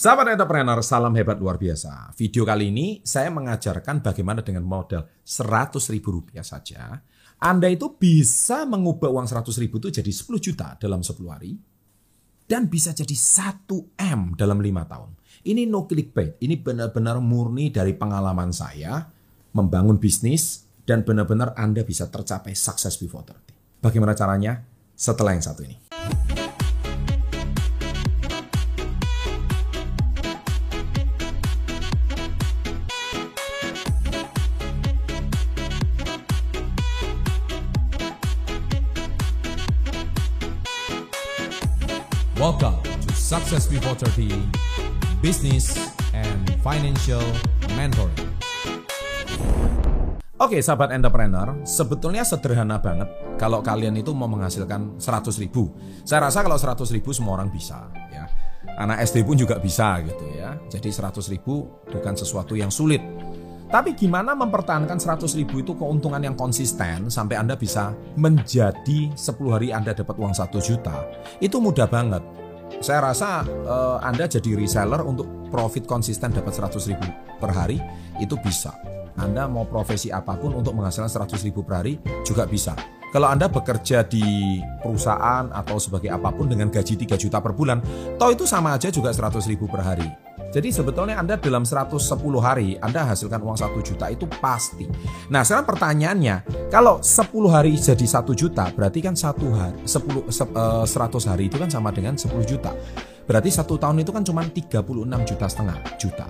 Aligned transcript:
Sahabat 0.00 0.32
entrepreneur, 0.32 0.80
salam 0.80 1.12
hebat 1.12 1.36
luar 1.36 1.60
biasa. 1.60 2.16
Video 2.16 2.40
kali 2.48 2.72
ini 2.72 3.04
saya 3.04 3.28
mengajarkan 3.28 4.00
bagaimana 4.00 4.40
dengan 4.40 4.64
modal 4.64 5.04
100 5.20 5.76
ribu 5.92 6.16
rupiah 6.16 6.40
saja. 6.40 7.04
Anda 7.36 7.68
itu 7.68 8.00
bisa 8.00 8.64
mengubah 8.64 9.12
uang 9.12 9.28
100 9.28 9.60
ribu 9.60 9.76
itu 9.76 10.00
jadi 10.00 10.08
10 10.08 10.40
juta 10.40 10.72
dalam 10.80 11.04
10 11.04 11.20
hari. 11.28 11.52
Dan 12.48 12.72
bisa 12.72 12.96
jadi 12.96 13.12
1 13.12 14.00
M 14.00 14.40
dalam 14.40 14.64
5 14.64 14.88
tahun. 14.88 15.10
Ini 15.44 15.68
no 15.68 15.84
clickbait, 15.84 16.40
ini 16.40 16.56
benar-benar 16.56 17.20
murni 17.20 17.68
dari 17.68 17.92
pengalaman 17.92 18.56
saya 18.56 19.04
membangun 19.52 20.00
bisnis 20.00 20.64
dan 20.88 21.04
benar-benar 21.04 21.52
Anda 21.60 21.84
bisa 21.84 22.08
tercapai 22.08 22.56
sukses 22.56 22.96
before 22.96 23.28
30. 23.28 23.84
Bagaimana 23.84 24.16
caranya? 24.16 24.64
Setelah 24.96 25.36
yang 25.36 25.44
satu 25.44 25.60
ini. 25.60 25.89
Welcome 42.40 42.80
to 43.04 43.12
Success 43.12 43.68
Before 43.68 43.92
30 43.92 44.32
Business 45.20 45.76
and 46.16 46.48
Financial 46.64 47.20
Mentoring. 47.76 48.16
Oke 50.40 50.56
sahabat 50.64 50.96
entrepreneur, 50.96 51.52
sebetulnya 51.68 52.24
sederhana 52.24 52.80
banget 52.80 53.12
kalau 53.36 53.60
kalian 53.60 53.92
itu 54.00 54.16
mau 54.16 54.24
menghasilkan 54.24 54.96
100 54.96 55.36
ribu. 55.36 55.76
Saya 56.08 56.32
rasa 56.32 56.40
kalau 56.40 56.56
100 56.56 56.80
ribu 56.96 57.12
semua 57.12 57.36
orang 57.36 57.52
bisa 57.52 57.92
ya. 58.08 58.24
Anak 58.80 59.04
SD 59.04 59.20
pun 59.28 59.36
juga 59.36 59.60
bisa 59.60 60.00
gitu 60.00 60.24
ya. 60.32 60.56
Jadi 60.72 60.88
100 60.88 61.20
ribu 61.36 61.68
bukan 61.92 62.16
sesuatu 62.16 62.56
yang 62.56 62.72
sulit. 62.72 63.04
Tapi 63.70 63.94
gimana 63.94 64.34
mempertahankan 64.34 64.98
100 64.98 65.30
ribu 65.38 65.62
itu 65.62 65.78
keuntungan 65.78 66.18
yang 66.18 66.34
konsisten 66.34 67.06
sampai 67.06 67.38
Anda 67.38 67.54
bisa 67.54 67.94
menjadi 68.18 69.14
10 69.14 69.14
hari 69.46 69.70
Anda 69.70 69.94
dapat 69.94 70.18
uang 70.18 70.34
1 70.34 70.50
juta. 70.58 71.06
Itu 71.38 71.62
mudah 71.62 71.86
banget. 71.86 72.18
Saya 72.82 73.14
rasa 73.14 73.46
uh, 73.46 74.02
Anda 74.02 74.26
jadi 74.26 74.58
reseller 74.58 75.06
untuk 75.06 75.30
profit 75.54 75.86
konsisten 75.86 76.34
dapat 76.34 76.50
100 76.50 76.90
ribu 76.90 77.06
per 77.38 77.54
hari 77.54 77.78
itu 78.18 78.34
bisa. 78.42 78.74
Anda 79.14 79.46
mau 79.46 79.62
profesi 79.70 80.10
apa 80.10 80.34
pun 80.34 80.50
untuk 80.50 80.74
menghasilkan 80.74 81.06
100 81.06 81.46
ribu 81.46 81.62
per 81.62 81.86
hari 81.86 81.94
juga 82.26 82.50
bisa. 82.50 82.74
Kalau 83.10 83.26
Anda 83.30 83.50
bekerja 83.50 84.06
di 84.06 84.58
perusahaan 84.82 85.50
atau 85.50 85.78
sebagai 85.82 86.10
apa 86.10 86.30
pun 86.34 86.46
dengan 86.46 86.70
gaji 86.70 86.94
3 87.06 87.18
juta 87.18 87.38
per 87.42 87.54
bulan, 87.54 87.82
toh 88.18 88.30
itu 88.34 88.46
sama 88.46 88.74
aja 88.74 88.90
juga 88.90 89.14
100 89.14 89.50
ribu 89.50 89.66
per 89.66 89.82
hari. 89.82 90.29
Jadi 90.50 90.74
sebetulnya 90.74 91.14
Anda 91.14 91.38
dalam 91.38 91.62
110 91.62 91.94
hari 92.42 92.74
Anda 92.82 93.06
hasilkan 93.06 93.38
uang 93.38 93.54
1 93.54 93.70
juta 93.86 94.10
itu 94.10 94.26
pasti. 94.42 94.90
Nah 95.30 95.46
sekarang 95.46 95.66
pertanyaannya, 95.70 96.68
kalau 96.74 96.98
10 96.98 97.30
hari 97.46 97.78
jadi 97.78 98.02
1 98.02 98.34
juta, 98.34 98.66
berarti 98.74 98.98
kan 98.98 99.14
satu 99.14 99.46
hari 99.54 99.78
10 99.86 100.26
100 100.26 101.30
hari 101.30 101.46
itu 101.46 101.54
kan 101.54 101.70
sama 101.70 101.94
dengan 101.94 102.18
10 102.18 102.34
juta. 102.42 102.74
Berarti 103.30 103.46
satu 103.46 103.78
tahun 103.78 104.02
itu 104.02 104.10
kan 104.10 104.26
cuma 104.26 104.42
36 104.42 105.22
juta 105.22 105.46
setengah 105.46 105.78
juta. 105.94 106.26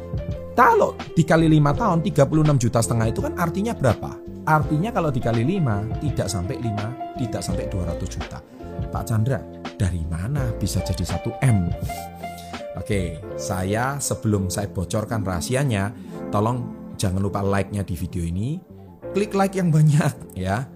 Kalau 0.52 0.92
dikali 1.16 1.48
5 1.48 1.80
tahun 1.80 1.98
36 2.04 2.60
juta 2.60 2.78
setengah 2.84 3.06
itu 3.08 3.20
kan 3.24 3.32
artinya 3.40 3.72
berapa? 3.72 4.20
Artinya 4.44 4.92
kalau 4.92 5.08
dikali 5.08 5.40
5 5.48 5.96
tidak 6.04 6.28
sampai 6.28 6.60
5, 6.60 7.16
tidak 7.16 7.40
sampai 7.40 7.64
200 7.72 8.04
juta. 8.04 8.38
Pak 8.92 9.04
Chandra, 9.08 9.40
dari 9.80 10.04
mana 10.04 10.52
bisa 10.60 10.84
jadi 10.84 11.04
1 11.08 11.40
M? 11.40 11.72
Oke, 12.90 13.22
saya 13.38 14.02
sebelum 14.02 14.50
saya 14.50 14.66
bocorkan 14.66 15.22
rahasianya, 15.22 15.94
tolong 16.34 16.90
jangan 16.98 17.22
lupa 17.22 17.38
like-nya 17.38 17.86
di 17.86 17.94
video 17.94 18.18
ini. 18.26 18.58
Klik 19.14 19.30
like 19.30 19.54
yang 19.54 19.70
banyak 19.70 20.34
ya. 20.34 20.66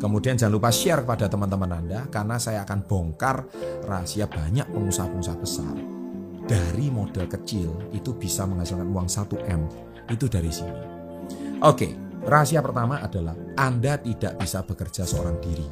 Kemudian 0.00 0.40
jangan 0.40 0.56
lupa 0.56 0.72
share 0.72 1.04
kepada 1.04 1.28
teman-teman 1.28 1.68
Anda 1.68 2.08
karena 2.08 2.40
saya 2.40 2.64
akan 2.64 2.88
bongkar 2.88 3.44
rahasia 3.84 4.24
banyak 4.24 4.64
pengusaha-pengusaha 4.64 5.36
besar 5.36 5.76
dari 6.48 6.88
modal 6.88 7.28
kecil 7.28 7.92
itu 7.92 8.16
bisa 8.16 8.48
menghasilkan 8.48 8.88
uang 8.88 9.04
1M 9.04 9.60
itu 10.08 10.24
dari 10.24 10.48
sini. 10.48 10.72
Oke, 11.68 11.92
rahasia 12.24 12.64
pertama 12.64 13.04
adalah 13.04 13.36
Anda 13.60 14.00
tidak 14.00 14.40
bisa 14.40 14.64
bekerja 14.64 15.04
seorang 15.04 15.36
diri. 15.44 15.68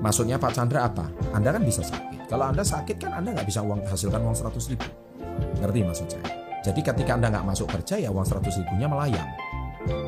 Maksudnya 0.00 0.40
Pak 0.40 0.56
Chandra 0.56 0.88
apa? 0.88 1.12
Anda 1.36 1.52
kan 1.52 1.60
bisa 1.60 1.84
sakit. 1.84 2.07
Kalau 2.28 2.44
Anda 2.44 2.60
sakit 2.60 3.00
kan 3.00 3.16
Anda 3.16 3.32
nggak 3.32 3.48
bisa 3.48 3.64
uang 3.64 3.88
hasilkan 3.88 4.20
uang 4.20 4.36
100 4.36 4.72
ribu. 4.76 4.88
Ngerti 5.64 5.80
maksud 5.80 6.06
saya? 6.12 6.28
Jadi 6.60 6.80
ketika 6.84 7.16
Anda 7.16 7.32
nggak 7.32 7.46
masuk 7.48 7.72
kerja 7.72 7.96
ya 7.96 8.12
uang 8.12 8.28
100 8.28 8.52
ribunya 8.60 8.84
melayang. 8.84 9.28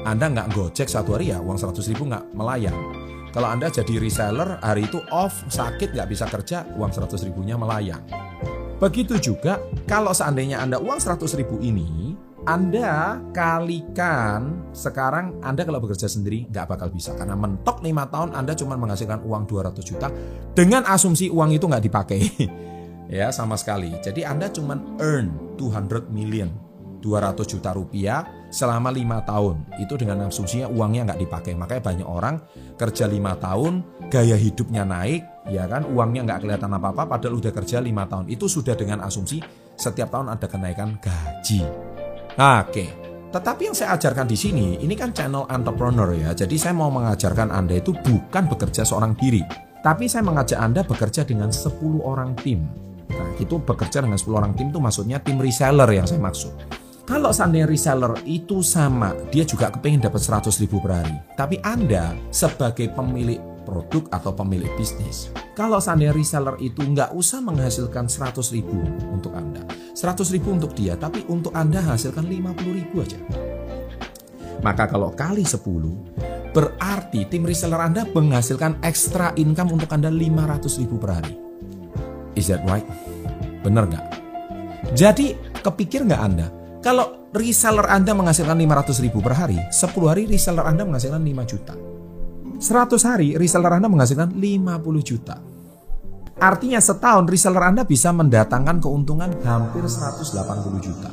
Anda 0.05 0.29
nggak 0.29 0.53
gojek 0.53 0.85
satu 0.85 1.17
hari 1.17 1.33
ya 1.33 1.41
uang 1.41 1.57
100 1.57 1.81
ribu 1.89 2.05
nggak 2.13 2.37
melayang. 2.37 2.77
Kalau 3.33 3.49
Anda 3.49 3.73
jadi 3.73 3.97
reseller 3.97 4.61
hari 4.61 4.85
itu 4.85 5.01
off 5.09 5.33
sakit 5.49 5.97
nggak 5.97 6.09
bisa 6.13 6.29
kerja 6.29 6.69
uang 6.77 6.93
100 6.93 7.25
ribunya 7.25 7.57
melayang. 7.57 8.05
Begitu 8.77 9.17
juga 9.33 9.57
kalau 9.89 10.13
seandainya 10.13 10.61
Anda 10.61 10.77
uang 10.77 11.01
100 11.01 11.25
ribu 11.41 11.57
ini, 11.65 12.13
Anda 12.49 13.21
kalikan 13.37 14.73
sekarang 14.73 15.45
Anda 15.45 15.69
kalau 15.69 15.77
bekerja 15.85 16.09
sendiri 16.09 16.49
nggak 16.49 16.73
bakal 16.73 16.89
bisa. 16.89 17.13
Karena 17.13 17.37
mentok 17.37 17.85
5 17.85 18.13
tahun 18.13 18.31
Anda 18.33 18.57
cuma 18.57 18.81
menghasilkan 18.81 19.21
uang 19.29 19.45
200 19.45 19.85
juta 19.85 20.09
dengan 20.57 20.89
asumsi 20.89 21.29
uang 21.29 21.53
itu 21.53 21.69
nggak 21.69 21.85
dipakai. 21.85 22.21
ya 23.21 23.29
sama 23.29 23.61
sekali. 23.61 23.93
Jadi 24.01 24.25
Anda 24.25 24.49
cuma 24.49 24.81
earn 24.97 25.57
200 25.61 26.09
million 26.09 26.49
200 27.01 27.45
juta 27.45 27.77
rupiah 27.77 28.25
selama 28.53 28.93
lima 28.93 29.25
tahun. 29.25 29.65
Itu 29.81 29.97
dengan 29.97 30.29
asumsinya 30.29 30.69
uangnya 30.69 31.13
nggak 31.13 31.21
dipakai. 31.25 31.53
Makanya 31.57 31.83
banyak 31.83 32.09
orang 32.09 32.35
kerja 32.77 33.09
lima 33.09 33.37
tahun, 33.41 33.85
gaya 34.13 34.37
hidupnya 34.37 34.85
naik, 34.85 35.25
ya 35.49 35.65
kan, 35.65 35.89
uangnya 35.89 36.29
nggak 36.29 36.41
kelihatan 36.45 36.71
apa-apa, 36.77 37.09
padahal 37.09 37.41
udah 37.41 37.53
kerja 37.53 37.81
lima 37.81 38.05
tahun. 38.05 38.29
Itu 38.29 38.47
sudah 38.47 38.77
dengan 38.77 39.01
asumsi 39.01 39.41
setiap 39.81 40.13
tahun 40.13 40.29
ada 40.29 40.45
kenaikan 40.45 41.01
gaji. 41.01 41.90
Oke. 42.41 42.89
Tetapi 43.31 43.69
yang 43.69 43.77
saya 43.77 44.01
ajarkan 44.01 44.25
di 44.25 44.33
sini, 44.33 44.81
ini 44.81 44.97
kan 44.97 45.13
channel 45.13 45.45
entrepreneur 45.53 46.09
ya. 46.17 46.33
Jadi 46.33 46.57
saya 46.57 46.73
mau 46.73 46.89
mengajarkan 46.89 47.53
Anda 47.53 47.79
itu 47.79 47.93
bukan 47.93 48.49
bekerja 48.49 48.81
seorang 48.83 49.13
diri. 49.13 49.45
Tapi 49.85 50.09
saya 50.09 50.25
mengajak 50.25 50.57
Anda 50.57 50.81
bekerja 50.81 51.29
dengan 51.29 51.53
10 51.53 52.01
orang 52.01 52.33
tim. 52.41 52.65
Nah, 53.13 53.31
itu 53.37 53.61
bekerja 53.61 54.01
dengan 54.01 54.17
10 54.17 54.41
orang 54.41 54.53
tim 54.57 54.73
itu 54.73 54.81
maksudnya 54.81 55.21
tim 55.21 55.37
reseller 55.37 55.87
yang 55.93 56.09
saya 56.09 56.17
maksud. 56.17 56.81
Kalau 57.05 57.29
seandainya 57.29 57.69
reseller 57.69 58.17
itu 58.25 58.65
sama, 58.65 59.13
dia 59.29 59.45
juga 59.45 59.69
kepengen 59.69 60.09
dapat 60.09 60.23
100 60.25 60.63
ribu 60.65 60.81
per 60.81 61.05
hari. 61.05 61.17
Tapi 61.37 61.61
Anda 61.61 62.17
sebagai 62.33 62.89
pemilik 62.95 63.50
produk 63.63 64.09
atau 64.11 64.33
pemilik 64.33 64.71
bisnis, 64.79 65.31
kalau 65.53 65.79
seandainya 65.79 66.17
reseller 66.17 66.57
itu 66.59 66.81
nggak 66.81 67.13
usah 67.13 67.45
menghasilkan 67.45 68.09
100 68.09 68.57
ribu 68.57 68.77
untuk 69.13 69.37
Anda. 69.37 69.65
100 69.93 70.35
ribu 70.35 70.57
untuk 70.57 70.73
dia, 70.73 70.97
tapi 70.97 71.25
untuk 71.29 71.53
Anda 71.53 71.85
hasilkan 71.85 72.25
50 72.25 72.79
ribu 72.79 73.05
aja. 73.05 73.21
Maka 74.61 74.89
kalau 74.89 75.13
kali 75.17 75.45
10, 75.45 76.53
berarti 76.53 77.25
tim 77.29 77.45
reseller 77.45 77.81
Anda 77.81 78.05
menghasilkan 78.05 78.85
extra 78.85 79.33
income 79.37 79.73
untuk 79.77 79.89
Anda 79.93 80.13
500 80.13 80.81
ribu 80.81 80.97
per 81.01 81.11
hari. 81.17 81.35
Is 82.37 82.53
that 82.53 82.65
right? 82.69 82.85
Bener 83.65 83.89
nggak? 83.89 84.07
Jadi 84.97 85.37
kepikir 85.61 86.05
nggak 86.05 86.23
Anda? 86.23 86.49
Kalau 86.81 87.29
reseller 87.37 87.85
Anda 87.87 88.17
menghasilkan 88.17 88.57
500 88.57 89.05
ribu 89.05 89.21
per 89.21 89.37
hari, 89.37 89.61
10 89.69 89.93
hari 90.09 90.25
reseller 90.25 90.65
Anda 90.65 90.89
menghasilkan 90.89 91.21
5 91.21 91.45
juta. 91.45 91.75
100 92.61 93.09
hari 93.09 93.29
reseller 93.41 93.73
Anda 93.73 93.89
menghasilkan 93.89 94.37
50 94.37 95.01
juta. 95.01 95.41
Artinya 96.41 96.81
setahun 96.81 97.25
reseller 97.29 97.65
Anda 97.65 97.89
bisa 97.89 98.13
mendatangkan 98.13 98.85
keuntungan 98.85 99.33
hampir 99.41 99.85
180 99.85 100.29
juta. 100.85 101.11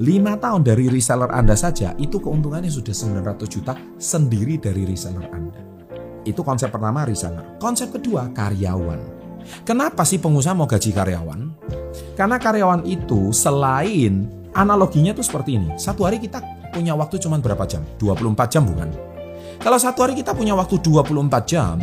5 0.00 0.04
tahun 0.44 0.60
dari 0.64 0.92
reseller 0.92 1.32
Anda 1.32 1.56
saja 1.56 1.96
itu 1.96 2.20
keuntungannya 2.20 2.68
sudah 2.68 2.92
900 2.92 3.48
juta 3.48 3.72
sendiri 3.96 4.60
dari 4.60 4.84
reseller 4.84 5.28
Anda. 5.32 5.60
Itu 6.28 6.44
konsep 6.44 6.68
pertama 6.68 7.08
reseller. 7.08 7.56
Konsep 7.56 7.96
kedua 7.96 8.28
karyawan. 8.32 9.18
Kenapa 9.64 10.04
sih 10.04 10.20
pengusaha 10.20 10.52
mau 10.52 10.68
gaji 10.68 10.92
karyawan? 10.92 11.40
Karena 12.12 12.36
karyawan 12.36 12.84
itu 12.84 13.32
selain 13.32 14.40
Analoginya 14.50 15.14
tuh 15.14 15.22
seperti 15.22 15.62
ini. 15.62 15.78
Satu 15.78 16.02
hari 16.02 16.18
kita 16.18 16.42
punya 16.74 16.98
waktu 16.98 17.22
cuma 17.22 17.38
berapa 17.38 17.62
jam? 17.70 17.86
24 18.02 18.50
jam 18.50 18.66
bukan? 18.66 18.90
Kalau 19.60 19.76
satu 19.76 20.08
hari 20.08 20.16
kita 20.16 20.32
punya 20.32 20.56
waktu 20.56 20.80
24 20.80 21.44
jam, 21.44 21.76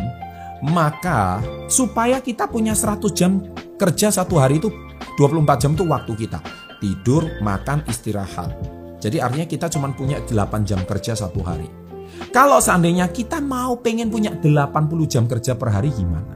maka 0.66 1.38
supaya 1.70 2.18
kita 2.18 2.50
punya 2.50 2.74
100 2.74 3.06
jam 3.14 3.38
kerja 3.78 4.10
satu 4.10 4.34
hari 4.34 4.58
itu 4.58 4.66
24 5.14 5.62
jam 5.62 5.70
itu 5.78 5.86
waktu 5.86 6.12
kita. 6.18 6.42
Tidur, 6.82 7.38
makan, 7.38 7.86
istirahat. 7.86 8.50
Jadi 8.98 9.22
artinya 9.22 9.46
kita 9.46 9.70
cuma 9.70 9.94
punya 9.94 10.18
8 10.18 10.66
jam 10.66 10.82
kerja 10.82 11.14
satu 11.14 11.38
hari. 11.46 11.70
Kalau 12.34 12.58
seandainya 12.58 13.14
kita 13.14 13.38
mau 13.38 13.78
pengen 13.78 14.10
punya 14.10 14.34
80 14.34 15.06
jam 15.06 15.30
kerja 15.30 15.54
per 15.54 15.70
hari 15.70 15.94
gimana? 15.94 16.34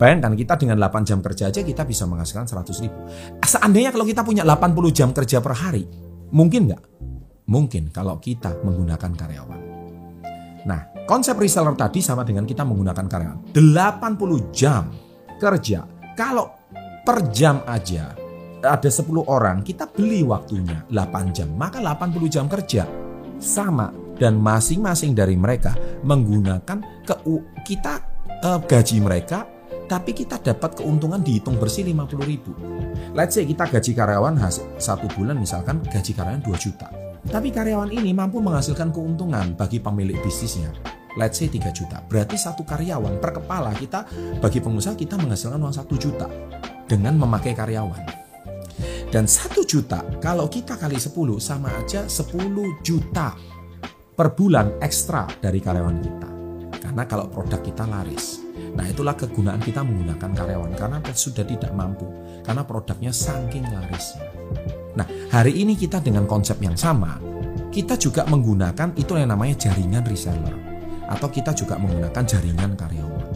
Bayangkan 0.00 0.32
kita 0.32 0.56
dengan 0.56 0.80
8 0.80 1.04
jam 1.04 1.20
kerja 1.20 1.52
aja 1.52 1.60
kita 1.60 1.84
bisa 1.84 2.08
menghasilkan 2.08 2.48
100 2.48 2.84
ribu. 2.88 2.98
Seandainya 3.44 3.92
kalau 3.92 4.08
kita 4.08 4.24
punya 4.24 4.48
80 4.48 4.96
jam 4.96 5.12
kerja 5.12 5.44
per 5.44 5.52
hari, 5.60 5.84
mungkin 6.32 6.72
nggak? 6.72 6.82
Mungkin 7.52 7.92
kalau 7.92 8.16
kita 8.16 8.56
menggunakan 8.64 9.12
karyawan. 9.12 9.73
Nah, 10.64 11.04
konsep 11.04 11.36
reseller 11.36 11.76
tadi 11.76 12.00
sama 12.00 12.24
dengan 12.24 12.48
kita 12.48 12.64
menggunakan 12.64 13.06
karyawan. 13.06 13.38
80 13.52 14.52
jam 14.52 14.88
kerja. 15.36 15.84
Kalau 16.16 16.46
per 17.04 17.28
jam 17.28 17.60
aja 17.68 18.16
ada 18.64 18.88
10 18.88 19.28
orang, 19.28 19.60
kita 19.60 19.90
beli 19.92 20.24
waktunya 20.24 20.88
8 20.88 21.36
jam. 21.36 21.52
Maka 21.52 21.84
80 21.84 22.32
jam 22.32 22.48
kerja 22.48 22.88
sama 23.36 23.92
dan 24.16 24.40
masing-masing 24.40 25.12
dari 25.12 25.36
mereka 25.36 25.74
menggunakan 26.06 27.04
ke 27.04 27.14
kita 27.66 27.94
uh, 28.46 28.60
gaji 28.64 29.02
mereka 29.02 29.44
tapi 29.84 30.16
kita 30.16 30.40
dapat 30.40 30.80
keuntungan 30.80 31.20
dihitung 31.20 31.60
bersih 31.60 31.84
50 31.84 32.24
ribu. 32.24 32.56
Let's 33.12 33.36
say 33.36 33.44
kita 33.44 33.68
gaji 33.68 33.92
karyawan 33.92 34.40
hasil 34.40 34.80
satu 34.80 35.12
bulan 35.12 35.36
misalkan 35.36 35.84
gaji 35.84 36.16
karyawan 36.16 36.40
2 36.40 36.56
juta. 36.56 37.03
Tapi 37.24 37.48
karyawan 37.48 37.88
ini 37.88 38.12
mampu 38.12 38.40
menghasilkan 38.44 38.92
keuntungan 38.92 39.56
bagi 39.56 39.80
pemilik 39.80 40.16
bisnisnya. 40.20 40.68
Let's 41.14 41.38
say 41.38 41.46
3 41.46 41.70
juta. 41.70 42.02
Berarti 42.04 42.34
satu 42.34 42.66
karyawan 42.66 43.22
per 43.22 43.38
kepala 43.38 43.70
kita 43.72 44.04
bagi 44.42 44.58
pengusaha 44.58 44.98
kita 44.98 45.14
menghasilkan 45.16 45.62
uang 45.62 45.74
1 45.74 45.86
juta 45.96 46.26
dengan 46.90 47.14
memakai 47.16 47.54
karyawan. 47.54 48.02
Dan 49.14 49.30
1 49.30 49.62
juta 49.62 50.02
kalau 50.18 50.50
kita 50.50 50.74
kali 50.74 50.98
10 50.98 51.14
sama 51.38 51.70
aja 51.78 52.10
10 52.10 52.82
juta 52.82 53.38
per 54.14 54.34
bulan 54.34 54.82
ekstra 54.82 55.30
dari 55.38 55.62
karyawan 55.62 55.98
kita. 56.02 56.28
Karena 56.82 57.02
kalau 57.06 57.30
produk 57.30 57.62
kita 57.62 57.86
laris. 57.86 58.42
Nah 58.74 58.82
itulah 58.90 59.14
kegunaan 59.14 59.62
kita 59.62 59.86
menggunakan 59.86 60.30
karyawan 60.34 60.74
karena 60.74 60.98
sudah 61.14 61.46
tidak 61.46 61.70
mampu 61.78 62.10
karena 62.42 62.66
produknya 62.66 63.14
saking 63.14 63.62
larisnya. 63.70 64.26
Hari 65.34 65.50
ini 65.50 65.74
kita 65.74 65.98
dengan 65.98 66.30
konsep 66.30 66.62
yang 66.62 66.78
sama 66.78 67.18
kita 67.74 67.98
juga 67.98 68.22
menggunakan 68.30 68.94
itu 68.94 69.18
yang 69.18 69.34
namanya 69.34 69.66
jaringan 69.66 70.06
reseller 70.06 70.54
atau 71.10 71.26
kita 71.26 71.50
juga 71.50 71.74
menggunakan 71.74 72.22
jaringan 72.22 72.78
karyawan. 72.78 73.26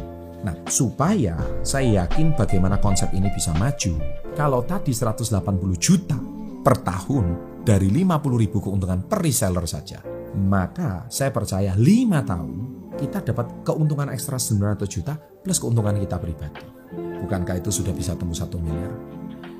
Nah 0.47 0.55
supaya 0.71 1.35
saya 1.67 2.06
yakin 2.06 2.39
bagaimana 2.39 2.79
konsep 2.79 3.11
ini 3.19 3.27
bisa 3.35 3.50
maju 3.59 3.99
kalau 4.39 4.62
tadi 4.62 4.95
180 4.95 5.43
juta 5.75 6.15
per 6.62 6.87
tahun 6.87 7.27
dari 7.67 7.91
50 7.91 8.43
ribu 8.47 8.62
keuntungan 8.62 9.03
per 9.03 9.19
reseller 9.19 9.67
saja 9.67 9.99
maka 10.39 11.11
saya 11.11 11.35
percaya 11.35 11.75
5 11.75 11.83
tahun 12.31 12.59
kita 12.95 13.27
dapat 13.27 13.67
keuntungan 13.67 14.06
ekstra 14.15 14.39
900 14.39 14.87
juta 14.87 15.19
plus 15.19 15.59
keuntungan 15.59 15.99
kita 15.99 16.15
pribadi. 16.23 16.62
Bukankah 16.95 17.59
itu 17.59 17.75
sudah 17.75 17.91
bisa 17.91 18.15
tembus 18.15 18.39
satu 18.39 18.62
miliar? 18.62 18.95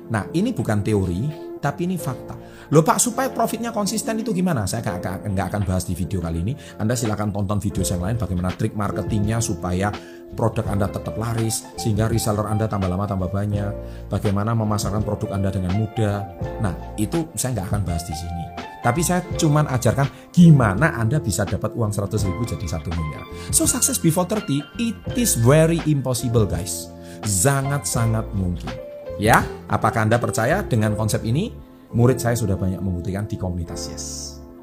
Nah 0.07 0.25
ini 0.33 0.55
bukan 0.55 0.81
teori, 0.81 1.48
tapi 1.59 1.85
ini 1.85 1.99
fakta. 1.99 2.35
Loh 2.71 2.81
Pak, 2.81 2.97
supaya 3.03 3.27
profitnya 3.29 3.75
konsisten 3.75 4.19
itu 4.23 4.31
gimana? 4.31 4.63
Saya 4.63 4.81
nggak 4.81 5.47
akan 5.51 5.61
bahas 5.67 5.83
di 5.83 5.93
video 5.93 6.23
kali 6.23 6.41
ini. 6.41 6.53
Anda 6.79 6.95
silahkan 6.95 7.29
tonton 7.29 7.59
video 7.59 7.83
yang 7.83 7.99
lain 7.99 8.15
bagaimana 8.15 8.49
trik 8.55 8.73
marketingnya 8.79 9.43
supaya 9.43 9.91
produk 10.37 10.69
Anda 10.69 10.85
tetap 10.85 11.17
laris, 11.17 11.65
sehingga 11.75 12.05
reseller 12.05 12.45
Anda 12.45 12.69
tambah 12.69 12.85
lama 12.85 13.09
tambah 13.09 13.33
banyak. 13.33 13.73
Bagaimana 14.07 14.53
memasarkan 14.53 15.01
produk 15.01 15.33
Anda 15.33 15.49
dengan 15.49 15.75
mudah. 15.75 16.17
Nah, 16.61 16.73
itu 16.95 17.27
saya 17.33 17.57
nggak 17.57 17.67
akan 17.73 17.81
bahas 17.83 18.05
di 18.05 18.13
sini. 18.13 18.45
Tapi 18.79 19.03
saya 19.03 19.19
cuman 19.35 19.67
ajarkan 19.67 20.31
gimana 20.31 20.95
Anda 20.95 21.19
bisa 21.19 21.43
dapat 21.43 21.75
uang 21.75 21.91
100 21.91 22.15
ribu 22.31 22.47
jadi 22.47 22.63
1 22.63 22.87
miliar. 22.95 23.25
So 23.51 23.67
success 23.67 23.99
before 23.99 24.23
30, 24.23 24.79
it 24.79 24.95
is 25.19 25.35
very 25.35 25.83
impossible 25.83 26.47
guys. 26.47 26.87
Sangat-sangat 27.27 28.31
mungkin. 28.31 28.88
Ya, 29.19 29.43
apakah 29.67 30.07
Anda 30.07 30.15
percaya 30.15 30.63
dengan 30.63 30.95
konsep 30.95 31.27
ini? 31.27 31.51
Murid 31.91 32.23
saya 32.23 32.39
sudah 32.39 32.55
banyak 32.55 32.79
membuktikan 32.79 33.27
di 33.27 33.35
komunitas 33.35 33.91
Yes. 33.91 34.05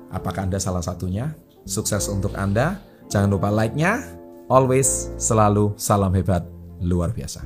Apakah 0.08 0.48
Anda 0.48 0.56
salah 0.56 0.80
satunya? 0.80 1.36
Sukses 1.68 2.08
untuk 2.08 2.32
Anda. 2.32 2.80
Jangan 3.12 3.28
lupa 3.36 3.52
like-nya. 3.52 4.00
Always, 4.48 5.12
selalu, 5.20 5.76
salam 5.76 6.14
hebat, 6.16 6.48
luar 6.80 7.12
biasa. 7.12 7.44